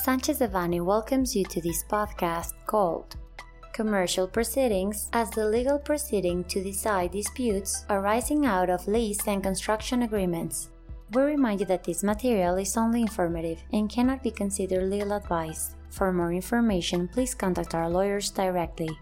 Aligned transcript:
Sanchez 0.00 0.38
Devanny 0.38 0.80
welcomes 0.80 1.34
you 1.34 1.44
to 1.46 1.60
this 1.60 1.82
podcast 1.82 2.54
called 2.66 3.16
Commercial 3.72 4.28
Proceedings 4.28 5.10
as 5.12 5.28
the 5.30 5.44
legal 5.44 5.76
proceeding 5.76 6.44
to 6.44 6.62
decide 6.62 7.10
disputes 7.10 7.84
arising 7.90 8.46
out 8.46 8.70
of 8.70 8.86
lease 8.86 9.26
and 9.26 9.42
construction 9.42 10.02
agreements. 10.02 10.70
We 11.12 11.22
remind 11.22 11.58
you 11.60 11.66
that 11.66 11.82
this 11.82 12.04
material 12.04 12.58
is 12.58 12.76
only 12.76 13.02
informative 13.02 13.58
and 13.72 13.90
cannot 13.90 14.22
be 14.22 14.30
considered 14.30 14.88
legal 14.88 15.12
advice. 15.14 15.74
For 15.90 16.12
more 16.12 16.32
information, 16.32 17.08
please 17.08 17.34
contact 17.34 17.74
our 17.74 17.90
lawyers 17.90 18.30
directly. 18.30 18.96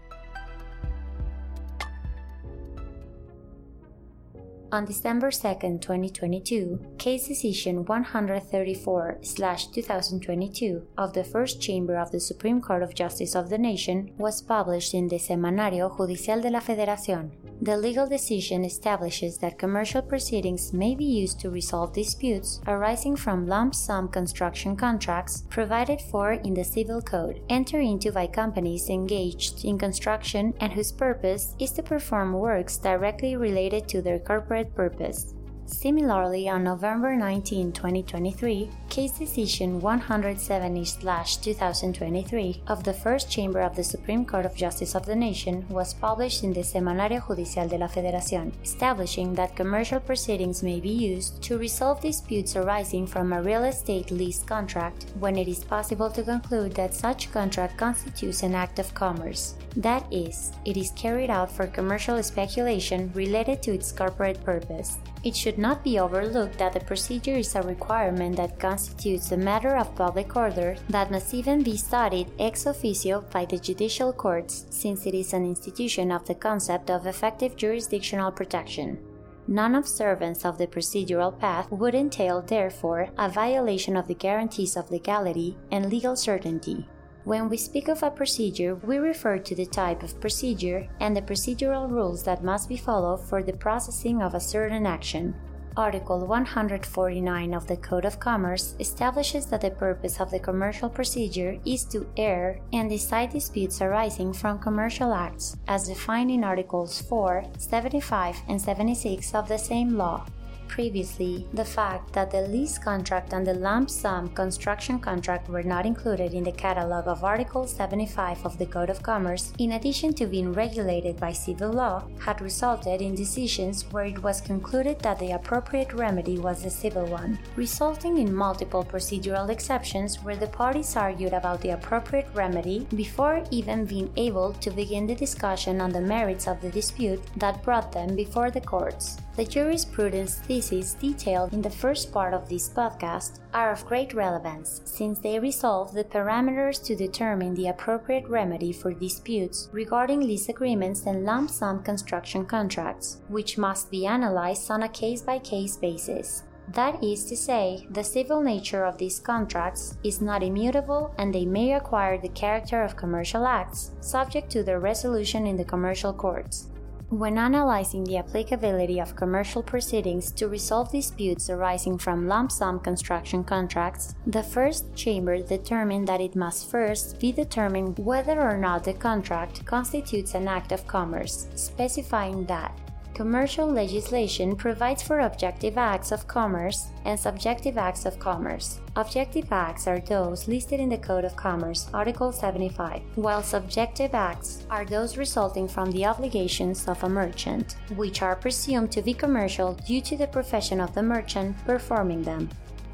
On 4.69 4.83
December 4.83 5.31
2, 5.31 5.79
2022, 5.79 6.77
case 6.97 7.29
decision 7.29 7.85
134/2022 7.85 10.81
of 10.97 11.13
the 11.13 11.23
First 11.23 11.61
Chamber 11.61 11.95
of 11.95 12.11
the 12.11 12.19
Supreme 12.19 12.59
Court 12.59 12.83
of 12.83 12.93
Justice 12.93 13.33
of 13.33 13.49
the 13.49 13.57
Nation 13.57 14.11
was 14.17 14.41
published 14.41 14.93
in 14.93 15.07
the 15.07 15.19
Semanario 15.19 15.89
Judicial 15.95 16.41
de 16.41 16.49
la 16.49 16.59
Federación. 16.59 17.31
The 17.59 17.75
legal 17.75 18.05
decision 18.07 18.63
establishes 18.63 19.39
that 19.39 19.57
commercial 19.57 20.03
proceedings 20.03 20.73
may 20.73 20.93
be 20.93 21.05
used 21.05 21.39
to 21.39 21.49
resolve 21.49 21.91
disputes 21.91 22.61
arising 22.67 23.15
from 23.15 23.47
lump 23.47 23.73
sum 23.73 24.09
construction 24.09 24.75
contracts 24.75 25.41
provided 25.49 25.99
for 25.99 26.33
in 26.33 26.53
the 26.53 26.63
Civil 26.63 27.01
Code, 27.01 27.41
entered 27.49 27.81
into 27.81 28.11
by 28.11 28.27
companies 28.27 28.89
engaged 28.89 29.65
in 29.65 29.79
construction 29.79 30.53
and 30.59 30.73
whose 30.73 30.91
purpose 30.91 31.55
is 31.57 31.71
to 31.71 31.81
perform 31.81 32.33
works 32.33 32.77
directly 32.77 33.35
related 33.35 33.87
to 33.87 34.03
their 34.03 34.19
corporate 34.19 34.56
purpose. 34.63 35.36
Similarly, 35.67 36.47
on 36.47 36.63
November 36.63 37.13
19, 37.13 37.73
2023, 37.73 38.69
case 38.89 39.11
decision 39.11 39.81
170-2023 39.81 42.59
of 42.67 42.85
the 42.85 42.93
First 42.93 43.29
Chamber 43.29 43.59
of 43.59 43.75
the 43.75 43.83
Supreme 43.83 44.23
Court 44.25 44.45
of 44.45 44.55
Justice 44.55 44.95
of 44.95 45.05
the 45.05 45.15
Nation 45.15 45.65
was 45.67 45.93
published 45.93 46.45
in 46.45 46.53
the 46.53 46.61
Semanario 46.61 47.21
Judicial 47.27 47.67
de 47.67 47.77
la 47.77 47.89
Federación, 47.89 48.53
establishing 48.63 49.33
that 49.35 49.57
commercial 49.57 49.99
proceedings 49.99 50.63
may 50.63 50.79
be 50.79 50.87
used 50.87 51.43
to 51.43 51.57
resolve 51.57 51.99
disputes 51.99 52.55
arising 52.55 53.05
from 53.05 53.33
a 53.33 53.43
real 53.43 53.65
estate 53.65 54.09
lease 54.09 54.43
contract 54.43 55.07
when 55.19 55.37
it 55.37 55.49
is 55.49 55.65
possible 55.65 56.09
to 56.09 56.23
conclude 56.23 56.73
that 56.75 56.93
such 56.93 57.29
contract 57.33 57.77
constitutes 57.77 58.41
an 58.41 58.55
act 58.55 58.79
of 58.79 58.93
commerce. 58.93 59.55
That 59.75 60.05
is, 60.11 60.53
it 60.63 60.77
is 60.77 60.91
carried 60.91 61.29
out 61.29 61.51
for 61.51 61.67
commercial 61.67 62.23
speculation 62.23 63.11
related 63.13 63.61
to 63.63 63.73
its 63.73 63.91
corporate 63.91 64.41
purpose. 64.45 64.97
It 65.23 65.35
should 65.35 65.57
not 65.57 65.83
be 65.83 65.99
overlooked 65.99 66.59
that 66.59 66.73
the 66.73 66.79
procedure 66.79 67.35
is 67.37 67.55
a 67.55 67.61
requirement 67.61 68.35
that 68.37 68.59
constitutes 68.59 69.31
a 69.31 69.37
matter 69.37 69.75
of 69.75 69.95
public 69.95 70.35
order 70.35 70.77
that 70.89 71.11
must 71.11 71.33
even 71.33 71.63
be 71.63 71.75
studied 71.75 72.31
ex 72.39 72.65
officio 72.65 73.21
by 73.33 73.45
the 73.45 73.57
judicial 73.57 74.13
courts, 74.13 74.65
since 74.69 75.05
it 75.05 75.13
is 75.13 75.33
an 75.33 75.43
institution 75.43 76.11
of 76.11 76.25
the 76.25 76.35
concept 76.35 76.89
of 76.89 77.07
effective 77.07 77.55
jurisdictional 77.55 78.31
protection. 78.31 78.99
Non 79.47 79.75
observance 79.75 80.45
of 80.45 80.57
the 80.57 80.67
procedural 80.67 81.37
path 81.37 81.71
would 81.71 81.95
entail, 81.95 82.41
therefore, 82.41 83.09
a 83.17 83.29
violation 83.29 83.95
of 83.95 84.07
the 84.07 84.15
guarantees 84.15 84.75
of 84.75 84.91
legality 84.91 85.57
and 85.71 85.89
legal 85.89 86.15
certainty. 86.15 86.85
When 87.27 87.49
we 87.49 87.57
speak 87.57 87.89
of 87.89 88.03
a 88.03 88.09
procedure, 88.09 88.75
we 88.75 88.99
refer 88.99 89.37
to 89.37 89.53
the 89.53 89.65
type 89.65 90.01
of 90.01 90.21
procedure 90.21 90.87
and 91.01 91.13
the 91.13 91.21
procedural 91.21 91.91
rules 91.91 92.23
that 92.23 92.41
must 92.41 92.69
be 92.69 92.77
followed 92.77 93.19
for 93.19 93.43
the 93.43 93.51
processing 93.51 94.21
of 94.21 94.33
a 94.33 94.39
certain 94.39 94.85
action. 94.85 95.35
Article 95.75 96.25
149 96.25 97.53
of 97.53 97.67
the 97.67 97.75
Code 97.75 98.05
of 98.05 98.17
Commerce 98.17 98.75
establishes 98.79 99.45
that 99.47 99.59
the 99.59 99.71
purpose 99.71 100.21
of 100.21 100.31
the 100.31 100.39
commercial 100.39 100.89
procedure 100.89 101.59
is 101.65 101.83
to 101.91 102.07
air 102.15 102.61
and 102.71 102.89
decide 102.89 103.31
disputes 103.31 103.81
arising 103.81 104.31
from 104.31 104.57
commercial 104.57 105.11
acts, 105.11 105.57
as 105.67 105.89
defined 105.89 106.31
in 106.31 106.45
Articles 106.45 107.01
4, 107.01 107.43
75, 107.57 108.37
and 108.47 108.61
76 108.61 109.35
of 109.35 109.49
the 109.49 109.57
same 109.57 109.97
law. 109.97 110.25
Previously, 110.67 111.47
the 111.53 111.65
fact 111.65 112.13
that 112.13 112.29
the 112.29 112.41
lease 112.41 112.77
contract 112.77 113.33
and 113.33 113.45
the 113.45 113.53
lump 113.53 113.89
sum 113.89 114.29
construction 114.29 114.99
contract 114.99 115.49
were 115.49 115.63
not 115.63 115.85
included 115.85 116.33
in 116.33 116.43
the 116.43 116.51
catalog 116.51 117.07
of 117.07 117.23
Article 117.23 117.65
75 117.65 118.45
of 118.45 118.57
the 118.57 118.65
Code 118.65 118.89
of 118.89 119.01
Commerce, 119.01 119.53
in 119.57 119.71
addition 119.71 120.13
to 120.13 120.27
being 120.27 120.53
regulated 120.53 121.19
by 121.19 121.31
civil 121.31 121.71
law, 121.71 122.03
had 122.19 122.41
resulted 122.41 123.01
in 123.01 123.15
decisions 123.15 123.83
where 123.91 124.05
it 124.05 124.21
was 124.21 124.41
concluded 124.41 124.99
that 124.99 125.19
the 125.19 125.31
appropriate 125.31 125.93
remedy 125.93 126.37
was 126.37 126.63
the 126.63 126.69
civil 126.69 127.05
one, 127.05 127.39
resulting 127.55 128.17
in 128.17 128.33
multiple 128.33 128.83
procedural 128.83 129.49
exceptions 129.49 130.23
where 130.23 130.35
the 130.35 130.47
parties 130.47 130.95
argued 130.95 131.33
about 131.33 131.61
the 131.61 131.71
appropriate 131.71 132.27
remedy 132.33 132.85
before 132.95 133.43
even 133.51 133.85
being 133.85 134.11
able 134.15 134.53
to 134.53 134.69
begin 134.69 135.07
the 135.07 135.15
discussion 135.15 135.81
on 135.81 135.91
the 135.91 136.01
merits 136.01 136.47
of 136.47 136.61
the 136.61 136.69
dispute 136.69 137.21
that 137.37 137.63
brought 137.63 137.91
them 137.91 138.15
before 138.15 138.51
the 138.51 138.61
courts. 138.61 139.17
The 139.37 139.45
jurisprudence 139.45 140.39
theses 140.39 140.95
detailed 140.95 141.53
in 141.53 141.61
the 141.61 141.69
first 141.69 142.11
part 142.11 142.33
of 142.33 142.49
this 142.49 142.67
podcast 142.69 143.37
are 143.53 143.71
of 143.71 143.85
great 143.85 144.15
relevance 144.15 144.81
since 144.85 145.19
they 145.19 145.37
resolve 145.37 145.93
the 145.93 146.05
parameters 146.05 146.83
to 146.85 146.95
determine 146.95 147.53
the 147.53 147.67
appropriate 147.67 148.27
remedy 148.27 148.73
for 148.73 148.95
disputes 148.95 149.69
regarding 149.71 150.21
lease 150.21 150.49
agreements 150.49 151.05
and 151.05 151.23
lump 151.23 151.51
sum 151.51 151.83
construction 151.83 152.47
contracts, 152.47 153.21
which 153.27 153.59
must 153.59 153.91
be 153.91 154.07
analyzed 154.07 154.71
on 154.71 154.81
a 154.81 154.89
case 154.89 155.21
by 155.21 155.37
case 155.37 155.77
basis. 155.77 156.41
That 156.73 157.03
is 157.03 157.25
to 157.25 157.37
say, 157.37 157.85
the 157.91 158.03
civil 158.03 158.41
nature 158.41 158.85
of 158.85 158.97
these 158.97 159.19
contracts 159.19 159.99
is 160.03 160.19
not 160.19 160.41
immutable 160.41 161.13
and 161.19 161.31
they 161.31 161.45
may 161.45 161.73
acquire 161.73 162.17
the 162.17 162.29
character 162.29 162.81
of 162.81 162.95
commercial 162.97 163.45
acts, 163.45 163.91
subject 164.01 164.49
to 164.53 164.63
their 164.63 164.79
resolution 164.79 165.45
in 165.45 165.57
the 165.57 165.63
commercial 165.63 166.11
courts. 166.11 166.69
When 167.09 167.37
analyzing 167.37 168.03
the 168.03 168.17
applicability 168.17 168.99
of 168.99 169.15
commercial 169.15 169.63
proceedings 169.63 170.29
to 170.33 170.49
resolve 170.49 170.91
disputes 170.91 171.49
arising 171.49 171.99
from 171.99 172.27
lump 172.27 172.51
sum 172.51 172.81
construction 172.81 173.45
contracts, 173.45 174.13
the 174.25 174.43
first 174.43 174.93
chamber 174.93 175.41
determined 175.41 176.09
that 176.09 176.19
it 176.19 176.35
must 176.35 176.69
first 176.69 177.17
be 177.17 177.31
determined 177.31 177.97
whether 177.97 178.41
or 178.41 178.57
not 178.57 178.83
the 178.83 178.93
contract 178.93 179.65
constitutes 179.65 180.35
an 180.35 180.49
act 180.49 180.73
of 180.73 180.85
commerce, 180.85 181.47
specifying 181.55 182.45
that 182.47 182.77
Commercial 183.17 183.65
legislation 183.67 184.55
provides 184.55 185.01
for 185.01 185.21
objective 185.21 185.75
acts 185.75 186.11
of 186.11 186.27
commerce 186.27 186.89
and 187.03 187.19
subjective 187.19 187.75
acts 187.75 188.05
of 188.05 188.19
commerce. 188.19 188.79
Objective 188.95 189.51
acts 189.51 189.87
are 189.87 189.99
those 190.01 190.47
listed 190.47 190.79
in 190.79 190.87
the 190.87 190.99
Code 190.99 191.25
of 191.25 191.35
Commerce, 191.35 191.89
Article 191.95 192.31
75, 192.31 193.01
while 193.15 193.41
subjective 193.41 194.13
acts 194.13 194.67
are 194.69 194.85
those 194.85 195.17
resulting 195.17 195.67
from 195.67 195.89
the 195.89 196.05
obligations 196.05 196.87
of 196.87 197.03
a 197.03 197.09
merchant, 197.09 197.75
which 197.95 198.21
are 198.21 198.35
presumed 198.35 198.91
to 198.91 199.01
be 199.01 199.15
commercial 199.15 199.73
due 199.87 200.01
to 200.01 200.15
the 200.15 200.27
profession 200.27 200.79
of 200.79 200.93
the 200.93 201.01
merchant 201.01 201.57
performing 201.65 202.21
them. 202.21 202.47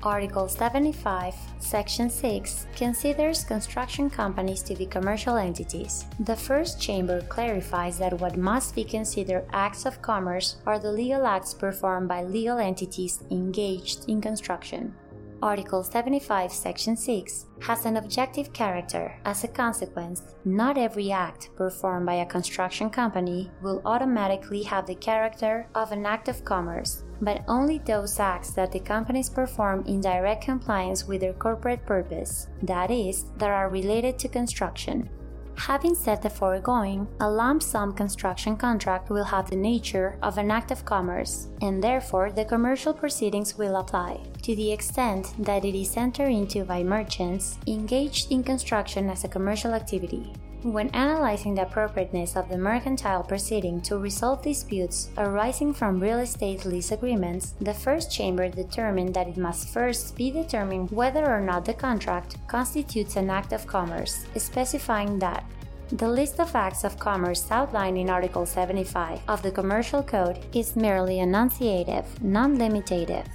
Article 0.05 0.49
75, 0.49 1.33
Section 1.59 2.09
6 2.09 2.67
considers 2.75 3.45
construction 3.45 4.09
companies 4.09 4.61
to 4.63 4.75
be 4.75 4.85
commercial 4.85 5.37
entities. 5.37 6.03
The 6.19 6.35
first 6.35 6.81
chamber 6.81 7.21
clarifies 7.21 7.99
that 7.99 8.19
what 8.19 8.35
must 8.35 8.75
be 8.75 8.83
considered 8.83 9.45
acts 9.53 9.85
of 9.85 10.01
commerce 10.01 10.57
are 10.65 10.77
the 10.77 10.91
legal 10.91 11.25
acts 11.25 11.53
performed 11.53 12.09
by 12.09 12.23
legal 12.23 12.57
entities 12.57 13.23
engaged 13.31 14.09
in 14.09 14.19
construction. 14.19 14.93
Article 15.41 15.83
75, 15.83 16.51
Section 16.51 16.95
6 16.95 17.45
has 17.61 17.85
an 17.85 17.97
objective 17.97 18.51
character. 18.53 19.17
As 19.25 19.43
a 19.43 19.47
consequence, 19.49 20.23
not 20.43 20.77
every 20.77 21.11
act 21.11 21.49
performed 21.55 22.05
by 22.05 22.15
a 22.15 22.25
construction 22.25 22.89
company 22.89 23.51
will 23.61 23.81
automatically 23.85 24.63
have 24.63 24.85
the 24.85 24.95
character 24.95 25.67
of 25.75 25.91
an 25.91 26.05
act 26.05 26.29
of 26.29 26.45
commerce, 26.45 27.03
but 27.23 27.43
only 27.47 27.77
those 27.79 28.19
acts 28.19 28.51
that 28.51 28.71
the 28.71 28.79
companies 28.79 29.29
perform 29.29 29.83
in 29.85 30.01
direct 30.01 30.43
compliance 30.43 31.07
with 31.07 31.21
their 31.21 31.33
corporate 31.33 31.85
purpose, 31.85 32.47
that 32.61 32.91
is, 32.91 33.25
that 33.37 33.49
are 33.49 33.69
related 33.69 34.19
to 34.19 34.27
construction. 34.27 35.09
Having 35.55 35.95
said 35.95 36.21
the 36.21 36.29
foregoing, 36.29 37.07
a 37.19 37.29
lump 37.29 37.61
sum 37.61 37.93
construction 37.93 38.57
contract 38.57 39.09
will 39.09 39.23
have 39.23 39.49
the 39.49 39.55
nature 39.55 40.17
of 40.21 40.37
an 40.37 40.49
act 40.49 40.71
of 40.71 40.83
commerce, 40.83 41.47
and 41.61 41.81
therefore 41.81 42.31
the 42.31 42.43
commercial 42.43 42.93
proceedings 42.93 43.57
will 43.57 43.75
apply, 43.75 44.19
to 44.41 44.55
the 44.55 44.71
extent 44.71 45.33
that 45.37 45.63
it 45.63 45.79
is 45.79 45.95
entered 45.95 46.31
into 46.31 46.65
by 46.65 46.83
merchants 46.83 47.59
engaged 47.67 48.31
in 48.31 48.43
construction 48.43 49.09
as 49.09 49.23
a 49.23 49.27
commercial 49.27 49.73
activity. 49.73 50.33
When 50.63 50.87
analyzing 50.91 51.55
the 51.55 51.63
appropriateness 51.63 52.37
of 52.37 52.47
the 52.47 52.57
mercantile 52.57 53.21
proceeding 53.21 53.81
to 53.81 53.97
resolve 53.97 54.43
disputes 54.43 55.09
arising 55.17 55.73
from 55.73 55.99
real 55.99 56.19
estate 56.19 56.63
lease 56.63 56.93
agreements, 56.93 57.53
the 57.59 57.73
first 57.73 58.09
chamber 58.09 58.47
determined 58.47 59.13
that 59.13 59.27
it 59.27 59.35
must 59.35 59.73
first 59.73 60.15
be 60.15 60.31
determined 60.31 60.89
whether 60.89 61.25
or 61.29 61.41
not 61.41 61.65
the 61.65 61.73
contract 61.73 62.37
constitutes 62.47 63.17
an 63.17 63.29
act 63.29 63.51
of 63.51 63.67
commerce, 63.67 64.25
specifying 64.37 65.19
that 65.19 65.43
the 65.89 66.07
list 66.07 66.39
of 66.39 66.55
acts 66.55 66.85
of 66.85 66.97
commerce 66.97 67.45
outlined 67.51 67.97
in 67.97 68.09
Article 68.09 68.45
75 68.45 69.19
of 69.27 69.41
the 69.43 69.51
Commercial 69.51 70.01
Code 70.01 70.39
is 70.53 70.77
merely 70.77 71.17
enunciative, 71.17 72.05
non 72.21 72.57
limitative. 72.57 73.27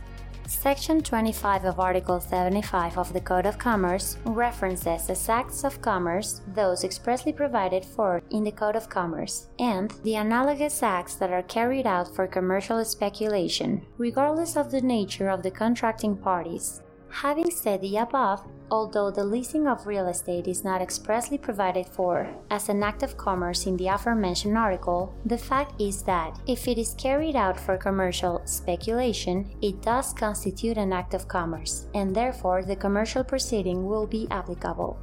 Section 0.49 1.03
25 1.03 1.67
of 1.67 1.79
Article 1.79 2.21
75 2.21 2.97
of 2.97 3.13
the 3.13 3.21
Code 3.21 3.45
of 3.45 3.59
Commerce 3.59 4.17
references 4.25 5.11
as 5.11 5.29
acts 5.29 5.63
of 5.63 5.83
commerce 5.83 6.41
those 6.55 6.85
expressly 6.85 7.35
provided 7.35 7.85
for 7.85 8.23
in 8.31 8.45
the 8.45 8.51
Code 8.51 8.75
of 8.75 8.89
Commerce 8.89 9.49
and 9.59 9.91
the 10.05 10.15
analogous 10.15 10.83
acts 10.83 11.17
that 11.17 11.31
are 11.31 11.43
carried 11.43 11.87
out 11.87 12.15
for 12.17 12.27
commercial 12.27 12.83
speculation, 12.87 13.85
regardless 13.99 14.57
of 14.57 14.71
the 14.71 14.81
nature 14.81 15.29
of 15.29 15.43
the 15.43 15.51
contracting 15.51 16.17
parties. 16.17 16.81
Having 17.11 17.51
said 17.51 17.81
the 17.81 17.97
above, 17.97 18.47
although 18.71 19.11
the 19.11 19.25
leasing 19.25 19.67
of 19.67 19.87
real 19.87 20.09
estate 20.09 20.47
is 20.47 20.63
not 20.63 20.83
expressly 20.83 21.39
provided 21.39 21.87
for 21.87 22.29
as 22.51 22.69
an 22.69 22.83
act 22.83 23.03
of 23.03 23.17
commerce 23.17 23.67
in 23.67 23.77
the 23.77 23.89
aforementioned 23.89 24.57
article, 24.57 25.15
the 25.25 25.39
fact 25.39 25.81
is 25.81 26.03
that 26.03 26.39
if 26.47 26.69
it 26.69 26.79
is 26.79 26.95
carried 26.95 27.35
out 27.35 27.59
for 27.59 27.77
commercial 27.77 28.43
speculation, 28.45 29.51
it 29.63 29.81
does 29.83 30.13
constitute 30.13 30.77
an 30.77 30.93
act 30.93 31.15
of 31.15 31.29
commerce, 31.29 31.87
and 31.95 32.15
therefore 32.15 32.63
the 32.63 32.77
commercial 32.77 33.25
proceeding 33.25 33.87
will 33.87 34.07
be 34.07 34.29
applicable. 34.31 34.99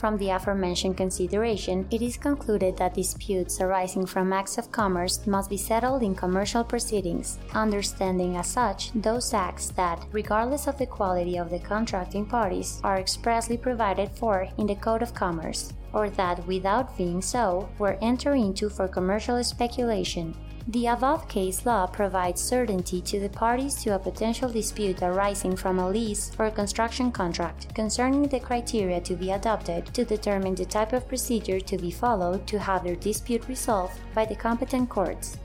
From 0.00 0.16
the 0.16 0.30
aforementioned 0.30 0.96
consideration, 0.96 1.86
it 1.90 2.00
is 2.00 2.16
concluded 2.16 2.78
that 2.78 2.94
disputes 2.94 3.60
arising 3.60 4.06
from 4.06 4.32
acts 4.32 4.56
of 4.56 4.72
commerce 4.72 5.26
must 5.26 5.50
be 5.50 5.58
settled 5.58 6.02
in 6.02 6.14
commercial 6.14 6.64
proceedings, 6.64 7.36
understanding 7.52 8.38
as 8.38 8.46
such 8.46 8.92
those 8.94 9.34
acts 9.34 9.68
that, 9.72 10.06
regardless 10.10 10.66
of 10.66 10.78
the 10.78 10.86
quality 10.86 11.36
of 11.36 11.50
the 11.50 11.58
contracting 11.58 12.24
parties, 12.24 12.80
are 12.82 12.98
expressly 12.98 13.58
provided 13.58 14.10
for 14.12 14.48
in 14.56 14.66
the 14.66 14.74
Code 14.74 15.02
of 15.02 15.12
Commerce, 15.12 15.74
or 15.92 16.10
that, 16.10 16.46
without 16.46 16.96
being 16.96 17.20
so, 17.22 17.68
were 17.78 17.98
entered 18.00 18.34
into 18.34 18.68
for 18.68 18.88
commercial 18.88 19.42
speculation, 19.42 20.34
the 20.68 20.86
above 20.86 21.26
case 21.26 21.66
law 21.66 21.86
provides 21.86 22.40
certainty 22.40 23.00
to 23.00 23.18
the 23.18 23.28
parties 23.28 23.74
to 23.82 23.94
a 23.94 23.98
potential 23.98 24.48
dispute 24.48 25.02
arising 25.02 25.56
from 25.56 25.78
a 25.78 25.88
lease 25.88 26.30
or 26.38 26.50
construction 26.50 27.10
contract 27.10 27.74
concerning 27.74 28.28
the 28.28 28.38
criteria 28.38 29.00
to 29.00 29.16
be 29.16 29.32
adopted 29.32 29.86
to 29.94 30.04
determine 30.04 30.54
the 30.54 30.64
type 30.64 30.92
of 30.92 31.08
procedure 31.08 31.58
to 31.58 31.76
be 31.78 31.90
followed 31.90 32.46
to 32.46 32.58
have 32.58 32.84
their 32.84 32.94
dispute 32.94 33.48
resolved 33.48 33.98
by 34.14 34.24
the 34.24 34.36
competent 34.36 34.88
courts. 34.88 35.38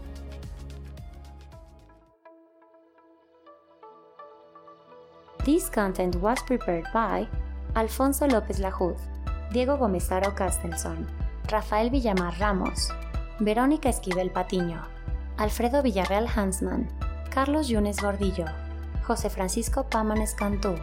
This 5.44 5.69
content 5.69 6.15
was 6.18 6.42
prepared 6.42 6.86
by 6.94 7.27
Alfonso 7.75 8.27
López 8.27 8.59
Lajud, 8.59 9.00
Diego 9.51 9.77
Gómez-Haro 9.77 10.36
Castelson, 10.36 11.07
Rafael 11.47 11.89
Villamar 11.89 12.38
Ramos, 12.39 12.89
Verónica 13.39 13.89
Esquivel 13.89 14.31
Patiño, 14.31 14.81
Alfredo 15.38 15.81
Villarreal 15.81 16.27
Hansman, 16.27 16.88
Carlos 17.30 17.68
Yunes 17.68 18.01
Gordillo, 18.01 18.45
José 19.06 19.30
Francisco 19.30 19.86
Pámanes 19.89 20.33
Cantú, 20.33 20.75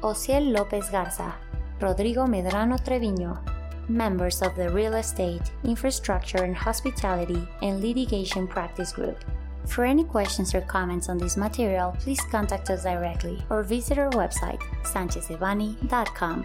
Ociel 0.00 0.52
López 0.52 0.90
Garza, 0.90 1.36
Rodrigo 1.80 2.26
Medrano 2.26 2.78
Treviño, 2.78 3.40
members 3.88 4.42
of 4.42 4.54
the 4.56 4.70
Real 4.70 4.94
Estate, 4.94 5.42
Infrastructure 5.64 6.44
and 6.44 6.56
Hospitality 6.56 7.46
and 7.62 7.82
Litigation 7.82 8.46
Practice 8.46 8.92
Group. 8.92 9.24
For 9.66 9.84
any 9.84 10.04
questions 10.04 10.54
or 10.54 10.60
comments 10.62 11.08
on 11.08 11.18
this 11.18 11.36
material, 11.36 11.94
please 11.98 12.20
contact 12.30 12.70
us 12.70 12.84
directly 12.84 13.42
or 13.50 13.62
visit 13.62 13.98
our 13.98 14.10
website, 14.10 14.60
sanchezdevanny.com. 14.84 16.44